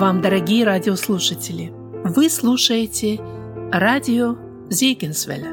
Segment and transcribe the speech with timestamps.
[0.00, 1.70] вам, дорогие радиослушатели!
[2.04, 3.20] Вы слушаете
[3.70, 4.34] радио
[4.70, 5.52] Зейгенсвеля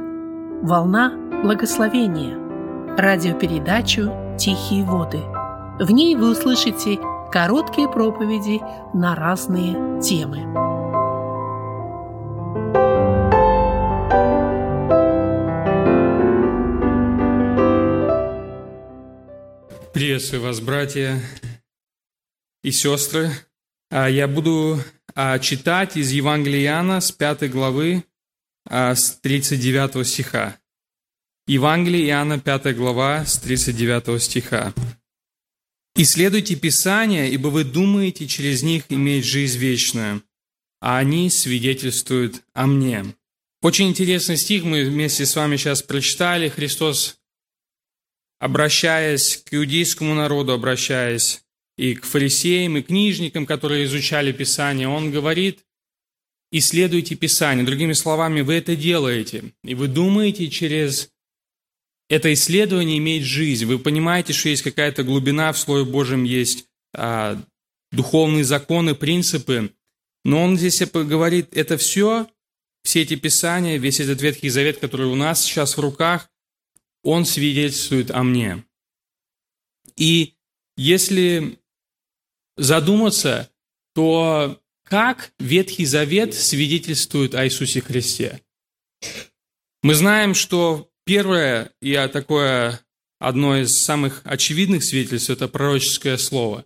[0.63, 2.37] «Волна благословения»
[2.97, 4.09] радиопередачу
[4.39, 5.19] «Тихие воды».
[5.83, 6.97] В ней вы услышите
[7.29, 8.61] короткие проповеди
[8.93, 10.45] на разные темы.
[19.93, 21.19] Приветствую вас, братья
[22.63, 23.29] и сестры.
[23.89, 24.83] А, я буду
[25.15, 28.03] а, читать из Евангелия Иоанна с 5 главы,
[28.69, 30.59] а, с 39 стиха.
[31.47, 34.73] Евангелие Иоанна, 5 глава, с 39 стиха.
[35.95, 40.21] «Исследуйте Писания, ибо вы думаете через них иметь жизнь вечную,
[40.81, 43.05] а они свидетельствуют о мне».
[43.61, 46.49] Очень интересный стих мы вместе с вами сейчас прочитали.
[46.49, 47.17] Христос,
[48.39, 51.41] обращаясь к иудейскому народу, обращаясь
[51.77, 55.63] и к фарисеям, и книжникам, которые изучали Писание, он говорит,
[56.51, 57.65] исследуйте Писание.
[57.65, 61.09] Другими словами, вы это делаете, и вы думаете через
[62.09, 63.65] это исследование иметь жизнь.
[63.65, 67.41] Вы понимаете, что есть какая-то глубина в Слове Божьем, есть а,
[67.91, 69.73] духовные законы, принципы.
[70.23, 72.27] Но он здесь говорит, это все,
[72.83, 76.29] все эти Писания, весь этот Ветхий Завет, который у нас сейчас в руках,
[77.03, 78.63] он свидетельствует о мне.
[79.95, 80.35] И
[80.77, 81.59] если
[82.57, 83.49] задуматься,
[83.93, 88.41] то как Ветхий Завет свидетельствует о Иисусе Христе?
[89.83, 92.81] Мы знаем, что первое и такое
[93.19, 96.65] одно из самых очевидных свидетельств– это пророческое слово.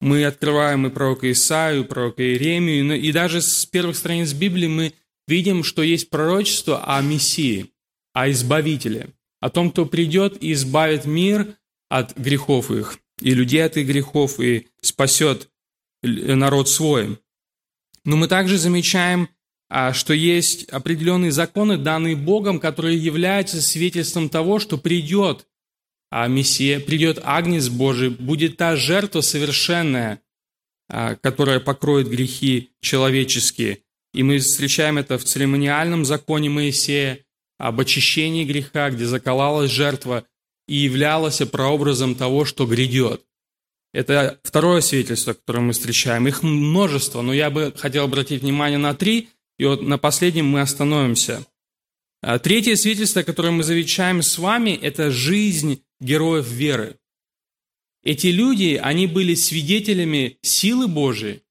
[0.00, 4.94] Мы открываем и пророка Исаию, и пророка Иеремию, и даже с первых страниц Библии мы
[5.28, 7.72] видим, что есть пророчество о Мессии,
[8.14, 11.54] о Избавителе, о том, кто придет и избавит мир
[11.88, 15.48] от грехов их и людей от их грехов, и спасет
[16.02, 17.18] народ свой.
[18.04, 19.28] Но мы также замечаем,
[19.68, 25.46] а, что есть определенные законы, данные Богом, которые являются свидетельством того, что придет
[26.10, 30.20] а, Мессия, придет Агнец Божий, будет та жертва совершенная,
[30.88, 33.78] а, которая покроет грехи человеческие.
[34.12, 37.24] И мы встречаем это в церемониальном законе Моисея,
[37.58, 40.24] об очищении греха, где заколалась жертва,
[40.70, 43.24] и являлось прообразом того, что грядет.
[43.92, 46.28] Это второе свидетельство, которое мы встречаем.
[46.28, 50.60] Их множество, но я бы хотел обратить внимание на три, и вот на последнем мы
[50.60, 51.44] остановимся.
[52.22, 57.00] А третье свидетельство, которое мы замечаем с вами, это жизнь героев веры.
[58.04, 61.42] Эти люди, они были свидетелями силы Божией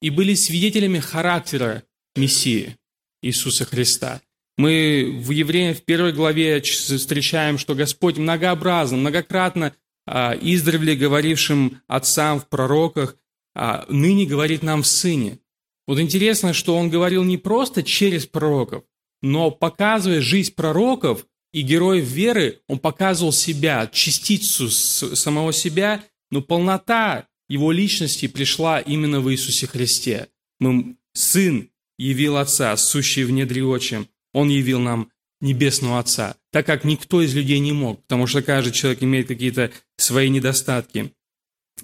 [0.00, 1.82] и были свидетелями характера
[2.16, 2.78] Мессии
[3.20, 4.22] Иисуса Христа.
[4.56, 9.74] Мы в Евреям в первой главе встречаем, что Господь многообразно, многократно
[10.06, 13.16] а, издревле говорившим отцам в пророках,
[13.54, 15.38] а, ныне говорит нам в Сыне.
[15.86, 18.84] Вот интересно, что Он говорил не просто через пророков,
[19.22, 27.26] но показывая жизнь пророков и героев веры, Он показывал себя, частицу самого себя, но полнота
[27.48, 30.28] Его личности пришла именно в Иисусе Христе.
[30.60, 34.08] Мы, Сын явил Отца, сущий в недре отчим.
[34.34, 38.72] Он явил нам Небесного Отца, так как никто из людей не мог, потому что каждый
[38.72, 41.12] человек имеет какие-то свои недостатки.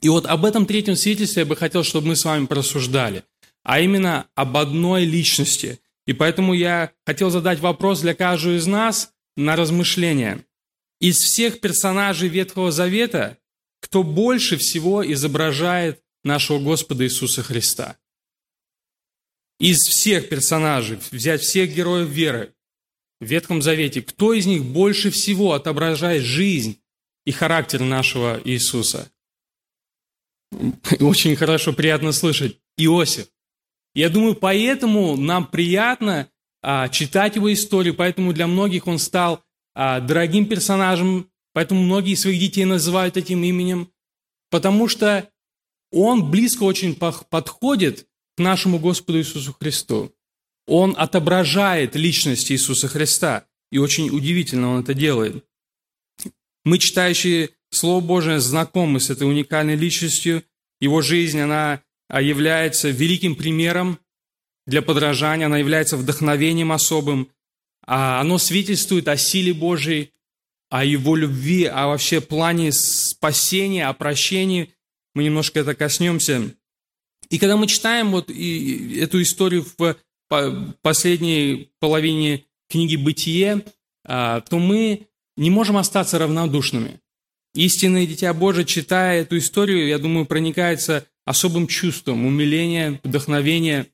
[0.00, 3.24] И вот об этом третьем свидетельстве я бы хотел, чтобы мы с вами просуждали,
[3.62, 5.78] а именно об одной личности.
[6.06, 10.44] И поэтому я хотел задать вопрос для каждого из нас на размышление.
[11.00, 13.38] Из всех персонажей Ветхого Завета,
[13.80, 17.96] кто больше всего изображает нашего Господа Иисуса Христа?
[19.60, 22.54] Из всех персонажей, взять всех героев веры
[23.20, 26.80] в Ветхом Завете, кто из них больше всего отображает жизнь
[27.26, 29.12] и характер нашего Иисуса?
[30.98, 32.58] Очень хорошо, приятно слышать.
[32.76, 33.28] Иосиф.
[33.94, 36.30] Я думаю, поэтому нам приятно
[36.62, 39.44] а, читать его историю, поэтому для многих он стал
[39.74, 43.92] а, дорогим персонажем, поэтому многие своих детей называют этим именем,
[44.48, 45.28] потому что
[45.92, 48.06] он близко очень подходит
[48.40, 50.12] нашему Господу Иисусу Христу.
[50.66, 55.44] Он отображает личность Иисуса Христа, и очень удивительно он это делает.
[56.64, 60.42] Мы, читающие Слово Божие, знакомы с этой уникальной личностью.
[60.80, 63.98] Его жизнь, она а, является великим примером
[64.66, 67.30] для подражания, она является вдохновением особым.
[67.86, 70.12] А оно свидетельствует о силе Божьей,
[70.68, 74.72] о Его любви, о вообще плане спасения, о прощении.
[75.14, 76.54] Мы немножко это коснемся.
[77.30, 79.96] И когда мы читаем вот и эту историю в
[80.82, 83.64] последней половине книги «Бытие»,
[84.04, 87.00] а, то мы не можем остаться равнодушными.
[87.54, 93.86] Истинное Дитя Божие, читая эту историю, я думаю, проникается особым чувством умиления, вдохновения.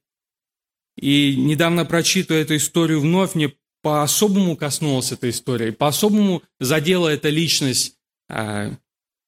[0.99, 7.97] И недавно прочитывая эту историю вновь, мне по-особому коснулась эта история, по-особому задела эта личность.
[8.29, 8.73] А,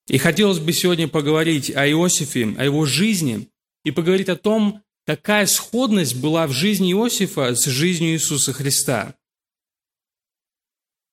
[0.08, 3.48] и хотелось бы сегодня поговорить о Иосифе, о его жизни,
[3.84, 9.14] и поговорить о том, какая сходность была в жизни Иосифа с жизнью Иисуса Христа.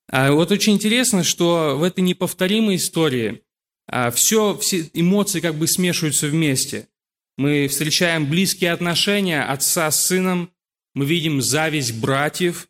[0.09, 3.41] А вот очень интересно, что в этой неповторимой истории
[3.87, 6.89] а, все, все эмоции как бы смешиваются вместе.
[7.37, 10.51] Мы встречаем близкие отношения отца с сыном,
[10.93, 12.67] мы видим зависть братьев,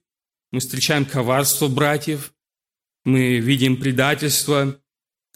[0.52, 2.34] мы встречаем коварство братьев,
[3.04, 4.80] мы видим предательство,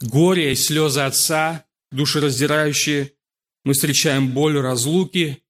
[0.00, 3.12] горе и слезы отца, душераздирающие,
[3.64, 5.42] мы встречаем боль разлуки,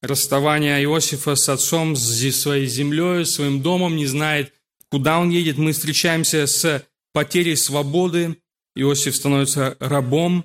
[0.00, 4.52] расставание Иосифа с отцом, с своей землей, своим домом, не знает,
[4.90, 5.58] куда он едет.
[5.58, 8.36] Мы встречаемся с потерей свободы,
[8.74, 10.44] Иосиф становится рабом.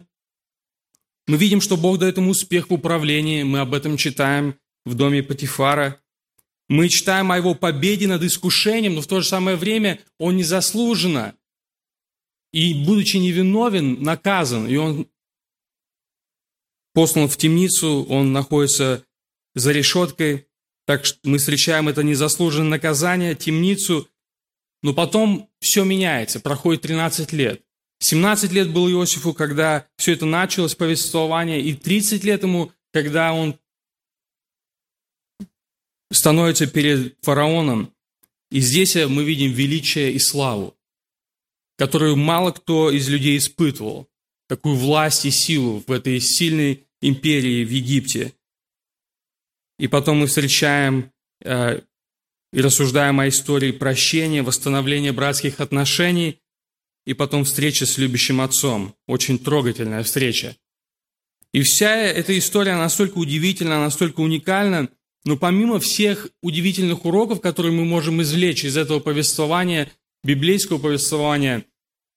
[1.28, 4.56] Мы видим, что Бог дает ему успех в управлении, мы об этом читаем
[4.86, 6.02] в доме Патифара.
[6.70, 11.34] Мы читаем о его победе над искушением, но в то же самое время он незаслуженно
[12.52, 14.68] и, будучи невиновен, наказан.
[14.68, 15.08] И он
[16.98, 19.06] послан в темницу, он находится
[19.54, 20.48] за решеткой.
[20.88, 24.10] Так что мы встречаем это незаслуженное наказание, темницу.
[24.82, 27.62] Но потом все меняется, проходит 13 лет.
[28.00, 33.60] 17 лет был Иосифу, когда все это началось, повествование, и 30 лет ему, когда он
[36.12, 37.94] становится перед фараоном.
[38.50, 40.76] И здесь мы видим величие и славу,
[41.78, 44.10] которую мало кто из людей испытывал.
[44.50, 48.34] Такую власть и силу в этой сильной империи в Египте.
[49.80, 51.12] И потом мы встречаем
[51.44, 51.82] э,
[52.54, 56.40] и рассуждаем о истории прощения, восстановления братских отношений,
[57.06, 58.96] и потом встреча с любящим отцом.
[59.08, 60.58] Очень трогательная встреча.
[61.54, 64.90] И вся эта история настолько удивительна, настолько уникальна,
[65.24, 69.92] но помимо всех удивительных уроков, которые мы можем извлечь из этого повествования,
[70.24, 71.66] библейского повествования,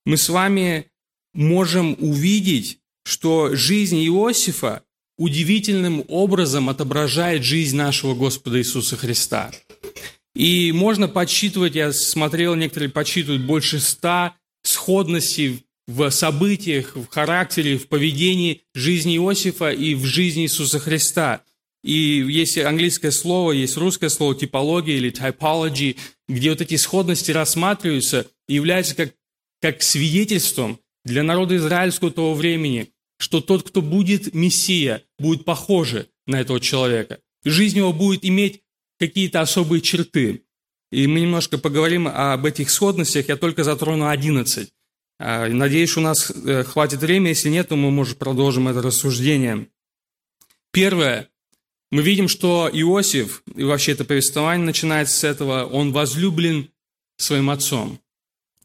[0.04, 0.90] мы с вами
[1.32, 2.79] можем увидеть,
[3.10, 4.84] что жизнь Иосифа
[5.18, 9.50] удивительным образом отображает жизнь нашего Господа Иисуса Христа.
[10.36, 17.88] И можно подсчитывать, я смотрел, некоторые подсчитывают больше ста сходностей в событиях, в характере, в
[17.88, 21.42] поведении жизни Иосифа и в жизни Иисуса Христа.
[21.82, 25.96] И есть английское слово, есть русское слово типология или typology,
[26.28, 29.14] где вот эти сходности рассматриваются и являются как,
[29.60, 36.40] как свидетельством для народа израильского того времени, что тот, кто будет Мессия, будет похоже на
[36.40, 37.20] этого человека.
[37.44, 38.62] Жизнь его будет иметь
[38.98, 40.44] какие-то особые черты.
[40.90, 44.70] И мы немножко поговорим об этих сходностях, я только затрону 11.
[45.18, 49.68] А, надеюсь, у нас э, хватит времени, если нет, то мы, может, продолжим это рассуждение.
[50.72, 51.28] Первое,
[51.90, 56.70] мы видим, что Иосиф, и вообще это повествование начинается с этого, он возлюблен
[57.18, 58.00] своим отцом.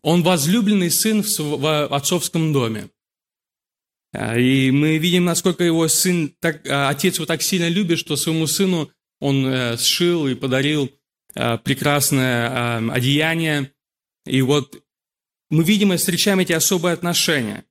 [0.01, 2.89] Он возлюбленный сын в отцовском доме.
[4.15, 8.15] А, и мы видим, насколько его сын, так, а, отец его так сильно любит, что
[8.15, 10.91] своему сыну он э, сшил и подарил
[11.35, 13.71] э, прекрасное одеяние.
[14.25, 14.83] И вот
[15.49, 17.63] мы видим и встречаем эти особые отношения.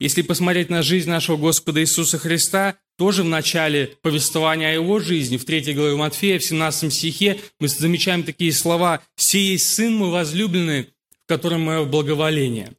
[0.00, 5.36] Если посмотреть на жизнь нашего Господа Иисуса Христа, тоже в начале повествования о его жизни,
[5.36, 10.10] в 3 главе Матфея, в 17 стихе, мы замечаем такие слова «Сей есть Сын мой
[10.10, 10.88] возлюбленный,
[11.22, 12.72] в котором мое благоволение».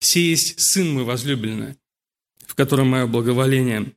[0.00, 1.76] «Сей есть Сын мой возлюбленный,
[2.46, 3.92] в котором мое благоволение».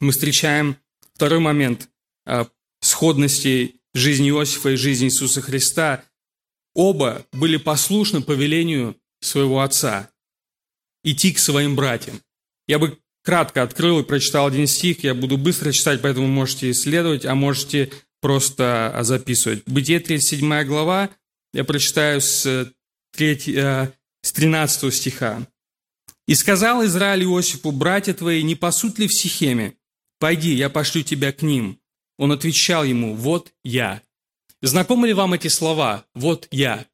[0.00, 0.76] Мы встречаем
[1.14, 1.88] второй момент
[2.24, 2.46] а,
[2.80, 6.04] сходности жизни Иосифа и жизни Иисуса Христа.
[6.74, 10.10] Оба были послушны повелению своего отца
[11.02, 12.20] идти к своим братьям.
[12.66, 15.04] Я бы кратко открыл и прочитал один стих.
[15.04, 19.62] Я буду быстро читать, поэтому можете исследовать, а можете просто а, записывать.
[19.66, 21.10] Бытие 37 глава,
[21.52, 22.72] я прочитаю с,
[23.12, 23.90] 3, э,
[24.22, 25.46] с 13 стиха.
[26.28, 29.74] «И сказал Израиль Иосифу, братья твои, не пасут ли в Сихеме?
[30.18, 31.80] Пойди, я пошлю тебя к ним».
[32.18, 34.02] Он отвечал ему, «Вот я».
[34.60, 36.84] Знакомы ли вам эти слова «Вот я»?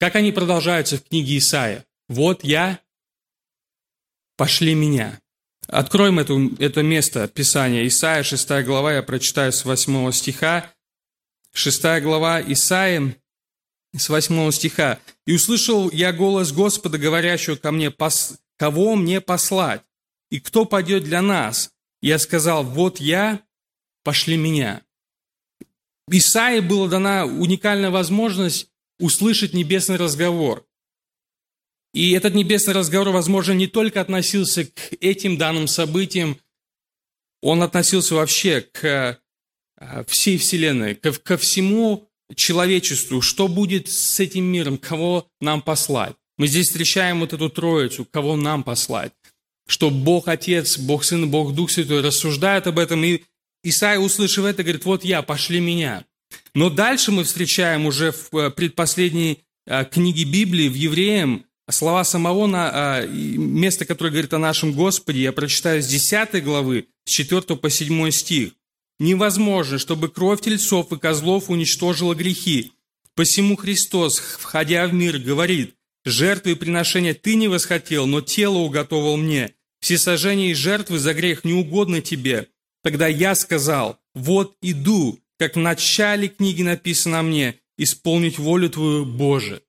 [0.00, 1.86] Как они продолжаются в книге Исаия?
[2.08, 2.80] «Вот я,
[4.36, 5.20] пошли меня».
[5.68, 7.86] Откроем эту, это место Писания.
[7.86, 10.74] Исаия, 6 глава, я прочитаю с 8 стиха.
[11.52, 13.16] 6 глава Исаия,
[13.96, 14.98] с 8 стиха.
[15.26, 17.92] «И услышал я голос Господа, говорящего ко мне.
[18.60, 19.80] Кого мне послать?
[20.30, 21.72] И кто пойдет для нас?
[22.02, 23.40] Я сказал, вот я,
[24.04, 24.82] пошли меня».
[26.10, 30.66] Исаии была дана уникальная возможность услышать небесный разговор.
[31.94, 36.38] И этот небесный разговор, возможно, не только относился к этим данным событиям,
[37.40, 38.84] он относился вообще к
[39.78, 46.19] э, всей Вселенной, ко, ко всему человечеству, что будет с этим миром, кого нам послать.
[46.40, 49.12] Мы здесь встречаем вот эту троицу, кого нам послать.
[49.68, 53.24] Что Бог Отец, Бог Сын, Бог Дух Святой рассуждают об этом, и
[53.62, 56.06] Исаия, услышав это, говорит, вот я, пошли меня.
[56.54, 62.46] Но дальше мы встречаем уже в э, предпоследней э, книге Библии, в Евреям, слова самого
[62.46, 67.68] на, место, которое говорит о нашем Господе, я прочитаю с 10 главы, с 4 по
[67.68, 68.52] 7 стих.
[68.98, 72.72] «Невозможно, чтобы кровь тельцов и козлов уничтожила грехи.
[73.14, 79.16] Посему Христос, входя в мир, говорит, «Жертвы и приношения ты не восхотел, но тело уготовал
[79.16, 79.54] мне.
[79.80, 82.48] Все сожжения и жертвы за грех не угодно тебе.
[82.82, 89.62] Тогда я сказал, вот иду, как в начале книги написано мне, исполнить волю Твою, Боже.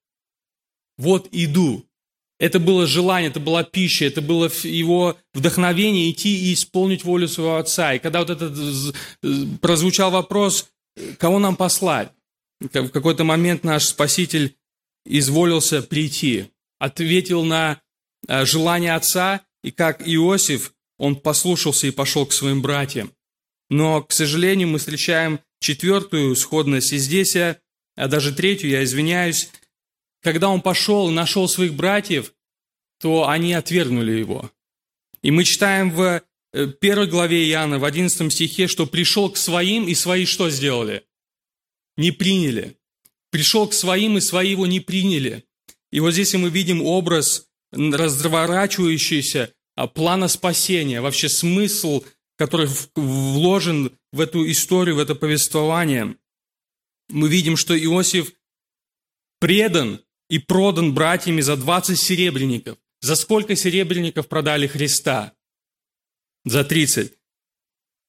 [0.98, 1.86] Вот иду.
[2.40, 7.58] Это было желание, это была пища, это было его вдохновение идти и исполнить волю своего
[7.58, 7.94] Отца.
[7.94, 8.96] И когда вот этот
[9.62, 10.70] прозвучал вопрос,
[11.20, 12.12] кого нам послать,
[12.60, 14.56] в какой-то момент наш Спаситель
[15.06, 17.82] изволился прийти, ответил на
[18.28, 23.12] э, желание Отца, и как Иосиф, он послушался и пошел к своим братьям.
[23.70, 27.58] Но, к сожалению, мы встречаем четвертую сходность, и здесь я,
[27.96, 29.50] а даже третью, я извиняюсь,
[30.22, 32.34] когда он пошел и нашел своих братьев,
[33.00, 34.52] то они отвергнули его.
[35.22, 36.22] И мы читаем в
[36.54, 41.04] э, первой главе Иоанна, в 11 стихе, что пришел к своим, и свои что сделали?
[41.98, 42.78] Не приняли.
[43.32, 45.46] Пришел к своим, и свои его не приняли.
[45.92, 52.04] И вот здесь мы видим образ разворачивающийся а, плана спасения, вообще смысл,
[52.38, 56.18] который вложен в эту историю, в это повествование.
[57.10, 58.34] Мы видим, что Иосиф
[59.40, 62.78] предан и продан братьями за 20 серебряников.
[63.02, 65.34] За сколько серебряников продали Христа?
[66.46, 67.14] За 30.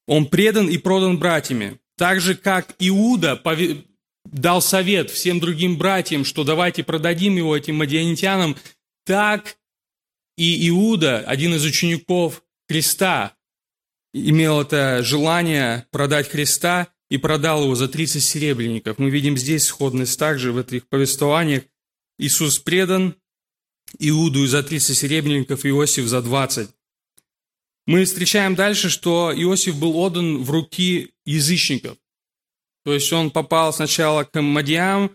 [0.07, 1.81] Он предан и продан братьями.
[1.97, 3.37] Так же, как Иуда
[4.25, 8.57] дал совет всем другим братьям, что давайте продадим его этим мадианитянам,
[9.05, 9.57] так
[10.37, 13.37] и Иуда, один из учеников Христа,
[14.15, 18.99] имел это желание продать Христа и продал его за 30 серебряников.
[18.99, 21.65] Мы видим здесь сходность также в этих повествованиях.
[22.19, 23.17] Иисус предан
[23.99, 26.71] Иуду за 30 серебряников, Иосиф за 20.
[27.87, 31.99] Мы встречаем дальше, что Иосиф был отдан в руки язычников.
[32.85, 35.11] То есть он попал сначала к Мадиам,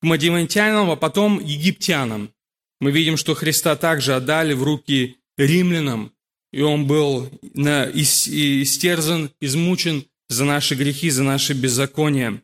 [0.00, 2.32] к мадиамантянам, а потом египтянам.
[2.80, 6.12] Мы видим, что Христа также отдали в руки римлянам,
[6.52, 12.42] и он был истерзан, измучен за наши грехи, за наши беззакония.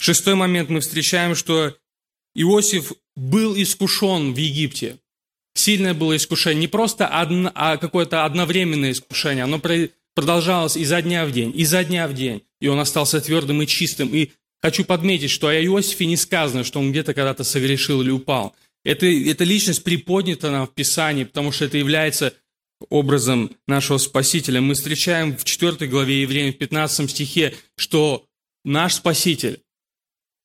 [0.00, 1.76] Шестой момент мы встречаем, что
[2.34, 4.98] Иосиф был искушен в Египте.
[5.54, 6.60] Сильное было искушение.
[6.60, 9.44] Не просто одно, а какое-то одновременное искушение.
[9.44, 9.60] Оно
[10.14, 12.42] продолжалось изо дня в день, изо дня в день.
[12.62, 14.14] И он остался твердым и чистым.
[14.14, 18.54] И хочу подметить, что о Иосифе не сказано, что он где-то когда-то согрешил или упал.
[18.84, 22.34] Это, эта личность приподнята нам в Писании, потому что это является
[22.88, 24.60] образом нашего Спасителя.
[24.60, 28.24] Мы встречаем в 4 главе Евреям в 15 стихе, что
[28.64, 29.60] наш Спаситель,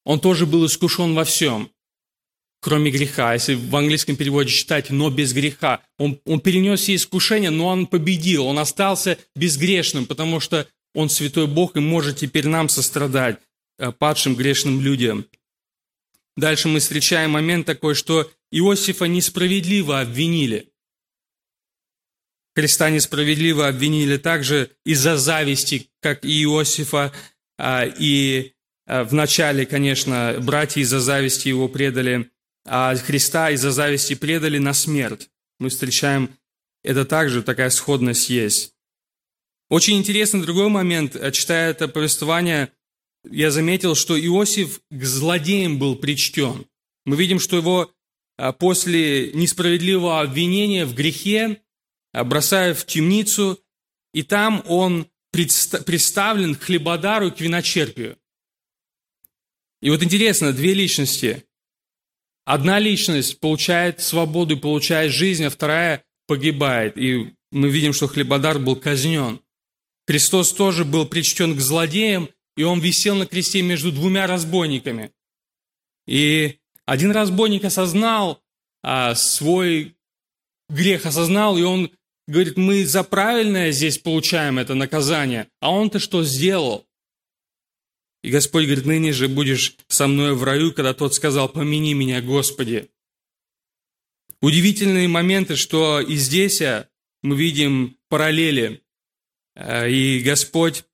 [0.03, 1.69] он тоже был искушен во всем,
[2.61, 3.33] кроме греха.
[3.35, 7.85] Если в английском переводе читать «но без греха», он, он перенес все искушения, но он
[7.85, 13.39] победил, он остался безгрешным, потому что он святой Бог и может теперь нам сострадать,
[13.77, 15.25] э, падшим грешным людям.
[16.35, 20.71] Дальше мы встречаем момент такой, что Иосифа несправедливо обвинили.
[22.55, 27.11] Христа несправедливо обвинили также из-за зависти, как и Иосифа,
[27.57, 28.53] а, и
[28.85, 32.31] а, в начале, конечно, братья из-за зависти его предали,
[32.65, 35.29] а Христа из-за зависти предали на смерть.
[35.59, 36.31] Мы встречаем
[36.83, 38.73] это также, такая сходность есть.
[39.69, 42.71] Очень интересный другой момент, читая это повествование,
[43.29, 46.65] я заметил, что Иосиф к злодеям был причтен.
[47.05, 47.91] Мы видим, что его
[48.37, 51.61] а, после несправедливого обвинения в грехе
[52.13, 53.59] а, бросают в темницу,
[54.13, 58.17] и там он представлен к хлебодару и к виночерпию.
[59.81, 61.43] И вот интересно, две личности.
[62.45, 66.97] Одна личность получает свободу и получает жизнь, а вторая погибает.
[66.97, 69.41] И мы видим, что хлебодар был казнен.
[70.07, 75.11] Христос тоже был причтен к злодеям, и он висел на кресте между двумя разбойниками.
[76.07, 78.41] И один разбойник осознал
[78.81, 79.97] а, свой
[80.69, 81.91] грех, осознал, и он
[82.27, 86.87] говорит, мы за правильное здесь получаем это наказание, а он-то что сделал?
[88.23, 92.21] И Господь говорит, ныне же будешь со мной в раю, когда тот сказал, помяни меня,
[92.21, 92.89] Господи.
[94.41, 96.87] Удивительные моменты, что и здесь а,
[97.23, 98.81] мы видим параллели.
[99.57, 100.85] Э, и Господь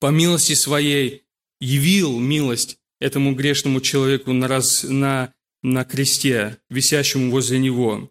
[0.00, 1.22] по милости своей
[1.60, 8.10] явил милость этому грешному человеку на, раз, на, на кресте, висящему возле него.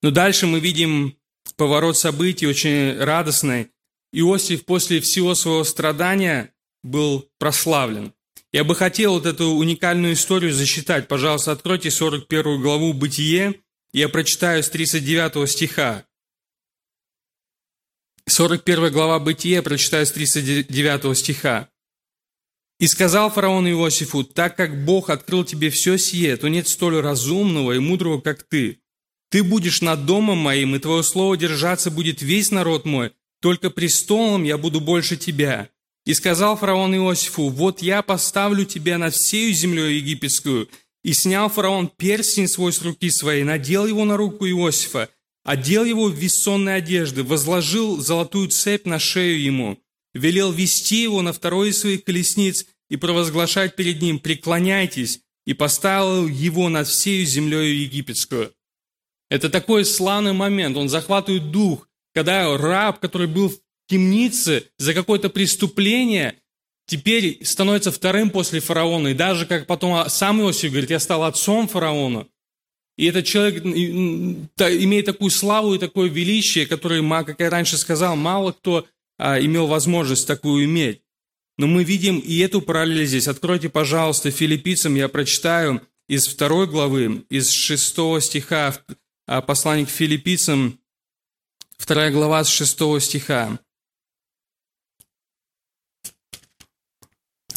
[0.00, 1.16] Но дальше мы видим
[1.56, 3.70] поворот событий очень радостный.
[4.12, 8.12] Иосиф после всего своего страдания был прославлен.
[8.52, 11.08] Я бы хотел вот эту уникальную историю засчитать.
[11.08, 13.60] Пожалуйста, откройте 41 главу «Бытие»,
[13.92, 16.04] я прочитаю с 39 стиха.
[18.26, 21.68] 41 глава Бытия, прочитаю с 39 стиха.
[22.80, 27.72] «И сказал фараон Иосифу, так как Бог открыл тебе все сие, то нет столь разумного
[27.72, 28.80] и мудрого, как ты.
[29.30, 33.12] Ты будешь над домом моим, и твое слово держаться будет весь народ мой,
[33.42, 35.68] только престолом я буду больше тебя.
[36.06, 40.68] И сказал фараон Иосифу, вот я поставлю тебя над всею землей египетскую.
[41.02, 45.10] И снял фараон перстень свой с руки своей, надел его на руку Иосифа,
[45.44, 49.78] одел его в вессонные одежды, возложил золотую цепь на шею ему,
[50.14, 56.26] велел вести его на второй из своих колесниц и провозглашать перед ним «Преклоняйтесь!» и поставил
[56.26, 58.52] его над всею землей египетскую.
[59.28, 63.58] Это такой славный момент, он захватывает дух, когда раб, который был в
[63.88, 66.36] темнице за какое-то преступление,
[66.86, 69.08] теперь становится вторым после фараона.
[69.08, 72.26] И даже как потом сам Иосиф говорит, я стал отцом фараона.
[72.96, 78.52] И этот человек имеет такую славу и такое величие, которое, как я раньше сказал, мало
[78.52, 78.86] кто
[79.18, 81.02] а, имел возможность такую иметь.
[81.56, 83.28] Но мы видим и эту параллель здесь.
[83.28, 88.74] Откройте, пожалуйста, филиппийцам, я прочитаю из второй главы, из шестого стиха
[89.26, 90.78] а послание к филиппийцам,
[91.78, 93.58] вторая глава с шестого стиха.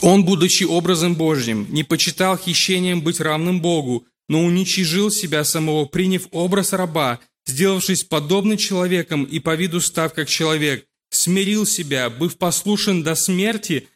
[0.01, 6.27] Он, будучи образом Божьим, не почитал хищением быть равным Богу, но уничижил себя самого, приняв
[6.31, 13.03] образ раба, сделавшись подобным человеком и по виду став как человек, смирил себя, быв послушен
[13.03, 13.87] до смерти,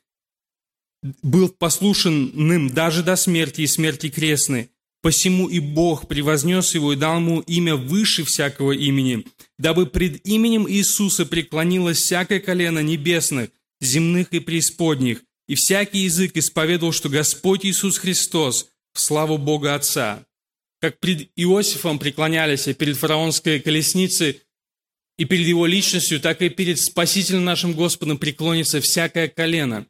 [1.24, 4.70] был послушанным даже до смерти и смерти крестной.
[5.02, 9.26] Посему и Бог превознес его и дал ему имя выше всякого имени,
[9.58, 13.50] дабы пред именем Иисуса преклонилось всякое колено небесных,
[13.82, 20.25] земных и преисподних, и всякий язык исповедовал, что Господь Иисус Христос в славу Бога Отца.
[20.80, 24.41] Как пред Иосифом преклонялись и перед фараонской колесницей,
[25.17, 29.86] и перед его личностью, так и перед Спасителем нашим Господом преклонится всякое колено.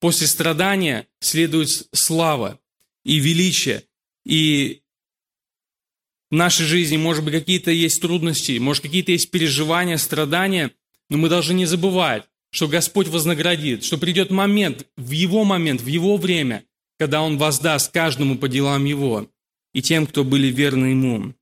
[0.00, 2.58] После страдания следует слава
[3.04, 3.84] и величие–
[4.24, 4.82] и
[6.30, 10.70] в нашей жизни, может быть, какие-то есть трудности, может, какие-то есть переживания, страдания,
[11.10, 15.86] но мы должны не забывать, что Господь вознаградит, что придет момент, в Его момент, в
[15.86, 16.64] Его время,
[17.02, 19.28] когда Он воздаст каждому по делам Его
[19.74, 21.34] и тем, кто были верны Ему.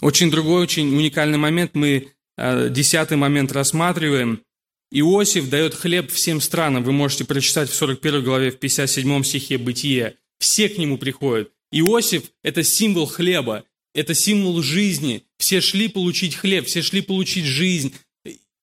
[0.00, 4.42] Очень другой, очень уникальный момент мы э, десятый момент рассматриваем.
[4.90, 6.82] Иосиф дает хлеб всем странам.
[6.82, 10.16] Вы можете прочитать в 41 главе, в 57 стихе Бытие.
[10.40, 11.52] Все к нему приходят.
[11.70, 15.22] Иосиф– это символ хлеба, это символ жизни.
[15.38, 17.94] Все шли получить хлеб, все шли получить жизнь.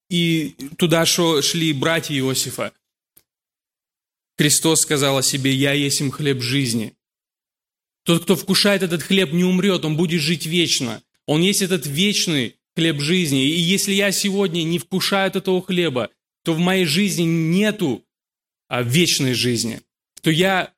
[0.10, 2.74] И туда шли братья Иосифа.
[4.42, 6.96] Христос сказал о себе, «Я есть им хлеб жизни».
[8.04, 11.04] Тот, кто вкушает этот хлеб, не умрет, он будет жить вечно.
[11.28, 13.46] Он есть этот вечный хлеб жизни.
[13.46, 16.10] И если я сегодня не вкушаю от этого хлеба,
[16.44, 18.04] то в моей жизни нету
[18.68, 19.82] а, вечной жизни.
[20.24, 20.74] То я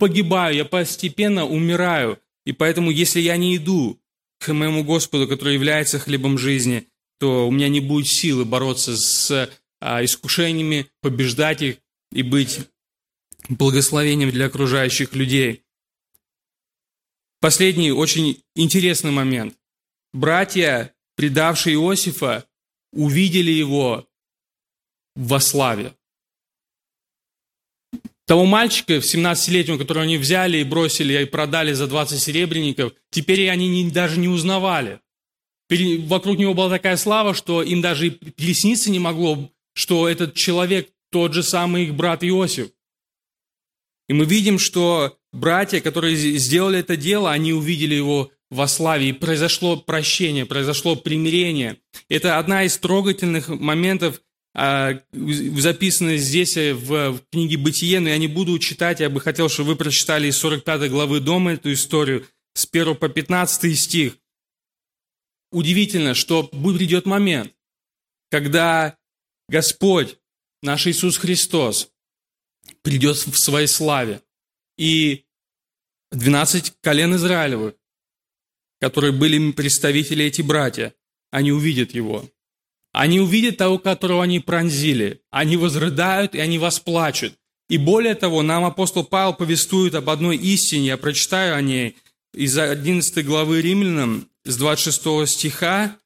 [0.00, 2.18] погибаю, я постепенно умираю.
[2.44, 4.00] И поэтому, если я не иду
[4.40, 6.88] к моему Господу, который является хлебом жизни,
[7.20, 9.48] то у меня не будет силы бороться с
[9.80, 11.76] а, искушениями, побеждать их
[12.10, 12.58] и быть
[13.48, 15.62] благословением для окружающих людей.
[17.40, 19.54] Последний очень интересный момент.
[20.12, 22.46] Братья, предавшие Иосифа,
[22.92, 24.08] увидели его
[25.14, 25.94] во славе.
[28.26, 33.68] Того мальчика, 17-летнего, которого они взяли и бросили, и продали за 20 серебряников, теперь они
[33.68, 35.00] не, даже не узнавали.
[35.68, 40.90] Вокруг него была такая слава, что им даже и плесниться не могло, что этот человек
[41.10, 42.70] тот же самый их брат Иосиф.
[44.08, 49.12] И мы видим, что братья, которые сделали это дело, они увидели его во славе, и
[49.12, 51.78] произошло прощение, произошло примирение.
[52.08, 54.20] Это одна из трогательных моментов
[54.56, 59.48] а, записаны здесь э, в книге «Бытие», но я не буду читать, я бы хотел,
[59.48, 64.16] чтобы вы прочитали из 45 главы дома эту историю, с 1 по 15 стих.
[65.50, 67.52] Удивительно, что придет момент,
[68.30, 68.96] когда
[69.48, 70.18] Господь,
[70.62, 71.90] наш Иисус Христос,
[72.84, 74.22] придет в своей славе,
[74.78, 75.24] и
[76.12, 77.74] 12 колен Израилевых,
[78.80, 80.94] которые были представители эти братья,
[81.32, 82.30] они увидят Его.
[82.92, 85.20] Они увидят того, которого они пронзили.
[85.32, 87.34] Они возрыдают, и они восплачут.
[87.68, 91.96] И более того, нам апостол Павел повествует об одной истине, я прочитаю о ней,
[92.32, 95.96] из 11 главы Римлянам, с 26 стиха.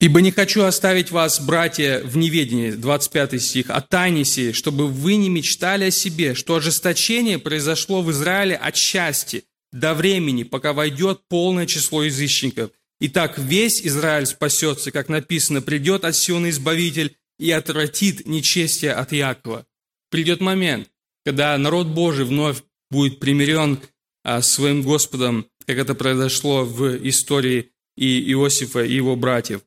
[0.00, 5.28] «Ибо не хочу оставить вас, братья, в неведении», 25 стих, «о тайне чтобы вы не
[5.28, 11.66] мечтали о себе, что ожесточение произошло в Израиле от счастья до времени, пока войдет полное
[11.66, 12.70] число язычников.
[13.00, 19.66] Итак, весь Израиль спасется, как написано, придет от Сиона Избавитель и отвратит нечестие от Якова».
[20.10, 20.88] Придет момент,
[21.26, 23.80] когда народ Божий вновь будет примирен
[24.22, 29.62] а, своим Господом, как это произошло в истории и Иосифа и его братьев.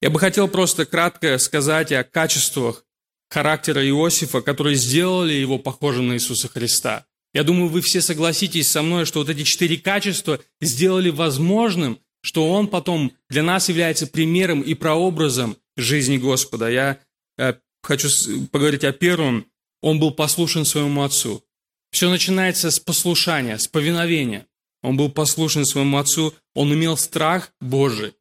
[0.00, 2.84] Я бы хотел просто кратко сказать о качествах
[3.28, 7.06] характера Иосифа, которые сделали его похожим на Иисуса Христа.
[7.32, 12.50] Я думаю, вы все согласитесь со мной, что вот эти четыре качества сделали возможным, что
[12.50, 16.68] он потом для нас является примером и прообразом жизни Господа.
[16.68, 16.98] Я
[17.38, 18.08] э, хочу
[18.50, 19.46] поговорить о первом
[19.82, 21.42] он был послушен своему отцу.
[21.90, 24.46] Все начинается с послушания, с повиновения.
[24.82, 28.14] Он был послушен своему отцу, он имел страх Божий.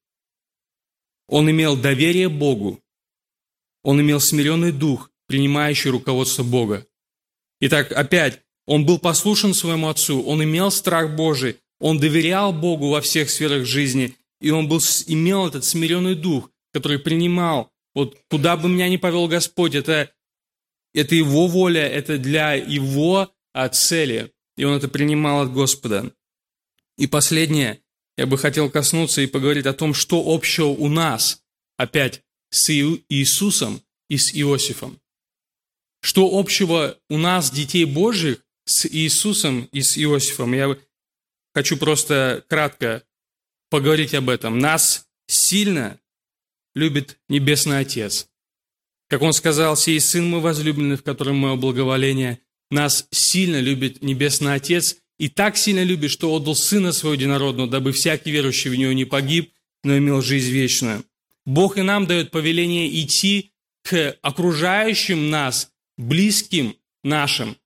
[1.29, 2.81] Он имел доверие Богу.
[3.83, 6.85] Он имел смиренный дух, принимающий руководство Бога.
[7.61, 13.01] Итак, опять, он был послушен своему отцу, он имел страх Божий, он доверял Богу во
[13.01, 18.69] всех сферах жизни, и он был, имел этот смиренный дух, который принимал, вот куда бы
[18.69, 20.11] меня ни повел Господь, это
[20.93, 24.33] это его воля, это для его а, цели.
[24.57, 26.11] И он это принимал от Господа.
[26.97, 27.81] И последнее,
[28.19, 31.41] я бы хотел коснуться и поговорить о том, что общего у нас,
[31.77, 34.99] опять, с Иисусом и с Иосифом.
[36.01, 40.53] Что общего у нас, детей Божьих, с Иисусом и с Иосифом.
[40.53, 40.77] Я
[41.53, 43.03] хочу просто кратко
[43.69, 44.59] поговорить об этом.
[44.59, 45.97] Нас сильно
[46.75, 48.27] любит Небесный Отец.
[49.07, 52.41] Как он сказал, «Сей Сын мой возлюбленный, в котором мое благоволение».
[52.69, 57.91] Нас сильно любит Небесный Отец, и так сильно любит, что отдал Сына Своего Единородного, дабы
[57.91, 59.51] всякий верующий в Него не погиб,
[59.83, 61.03] но имел жизнь вечную.
[61.45, 63.51] Бог и нам дает повеление идти
[63.83, 67.57] к окружающим нас, близким нашим,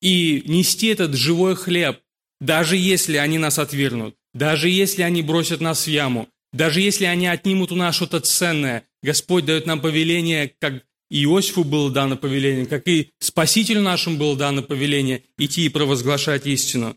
[0.00, 2.00] и нести этот живой хлеб,
[2.40, 7.26] даже если они нас отвергнут, даже если они бросят нас в яму, даже если они
[7.26, 12.66] отнимут у нас что-то ценное, Господь дает нам повеление, как и Иосифу было дано повеление,
[12.66, 16.96] как и Спасителю нашему было дано повеление идти и провозглашать истину.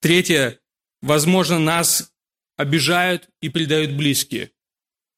[0.00, 0.60] Третье.
[1.02, 2.12] Возможно, нас
[2.56, 4.52] обижают и предают близкие.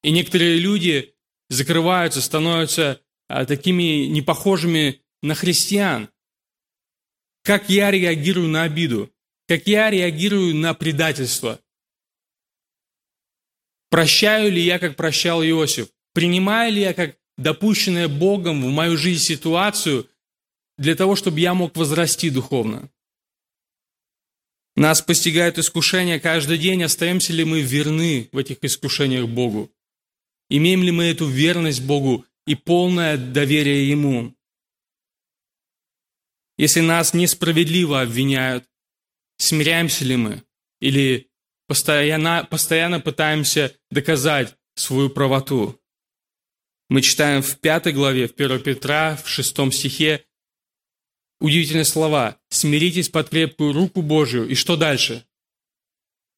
[0.03, 1.15] И некоторые люди
[1.49, 6.09] закрываются, становятся а, такими непохожими на христиан.
[7.43, 9.13] Как я реагирую на обиду?
[9.47, 11.59] Как я реагирую на предательство?
[13.89, 15.89] Прощаю ли я, как прощал Иосиф?
[16.13, 20.09] Принимаю ли я, как допущенное Богом в мою жизнь ситуацию
[20.77, 22.89] для того, чтобы я мог возрасти духовно?
[24.75, 26.83] Нас постигают искушения каждый день.
[26.83, 29.71] Остаемся ли мы верны в этих искушениях Богу?
[30.49, 34.35] Имеем ли мы эту верность Богу и полное доверие Ему?
[36.57, 38.65] Если нас несправедливо обвиняют,
[39.37, 40.43] смиряемся ли мы?
[40.79, 41.29] Или
[41.67, 45.79] постоянно, постоянно пытаемся доказать свою правоту.
[46.89, 50.23] Мы читаем в пятой главе, в 1 Петра, в шестом стихе,
[51.39, 52.37] удивительные слова.
[52.49, 54.47] «Смиритесь под крепкую руку Божию».
[54.47, 55.25] И что дальше?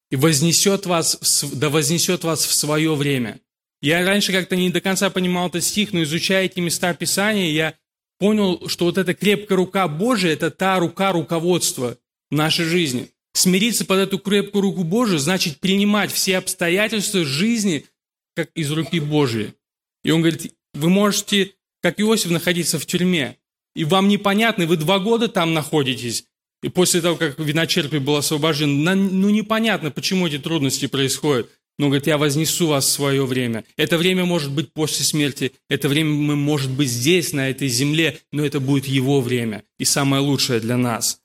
[0.10, 3.40] «И вознесет вас, да вознесет вас в свое время».
[3.82, 7.76] Я раньше как-то не до конца понимал этот стих, но изучая эти места Писания, я
[8.18, 11.98] понял, что вот эта крепкая рука Божия– это та рука руководства
[12.30, 13.10] нашей жизни.
[13.34, 17.86] Смириться под эту крепкую руку Божию значит принимать все обстоятельства жизни
[18.36, 19.54] как из руки Божией.
[20.10, 23.38] И он говорит, вы можете, как Иосиф, находиться в тюрьме,
[23.76, 26.26] и вам непонятно, вы два года там находитесь,
[26.64, 31.48] и после того, как виночерпий был освобожден, ну непонятно, почему эти трудности происходят.
[31.78, 33.66] Но говорит, я вознесу вас в свое время.
[33.78, 38.44] Это время может быть после смерти, это время может быть здесь, на этой земле, но
[38.44, 41.22] это будет его время и самое лучшее для нас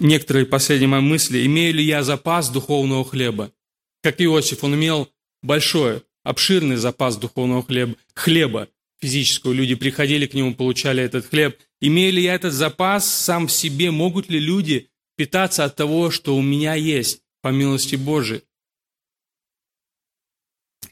[0.00, 3.52] некоторые последние мои мысли, имею ли я запас духовного хлеба?
[4.02, 5.08] Как Иосиф, он имел
[5.42, 8.68] большой, обширный запас духовного хлеба, хлеба
[9.00, 9.52] физического.
[9.52, 11.58] Люди приходили к нему, получали этот хлеб.
[11.80, 13.90] Имею ли я этот запас сам в себе?
[13.90, 18.42] Могут ли люди питаться от того, что у меня есть, по милости Божией?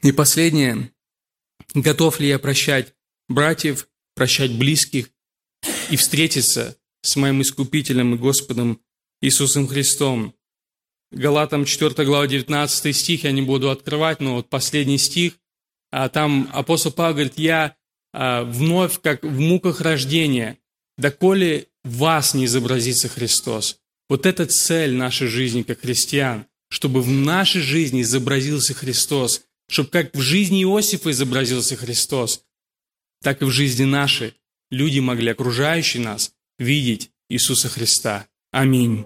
[0.03, 0.91] И последнее.
[1.73, 2.93] Готов ли я прощать
[3.27, 5.09] братьев, прощать близких
[5.89, 8.81] и встретиться с моим Искупителем и Господом
[9.21, 10.33] Иисусом Христом.
[11.11, 15.33] Галатам 4 глава 19 стих, я не буду открывать, но вот последний стих,
[15.91, 17.75] а там апостол Павел говорит, я
[18.13, 20.57] а, вновь, как в муках рождения,
[20.97, 23.79] доколе вас не изобразится Христос.
[24.09, 30.15] Вот это цель нашей жизни как христиан, чтобы в нашей жизни изобразился Христос, чтобы как
[30.15, 32.43] в жизни Иосифа изобразился Христос,
[33.21, 34.33] так и в жизни нашей
[34.71, 38.27] люди могли, окружающие нас, видеть Иисуса Христа.
[38.51, 39.05] Аминь.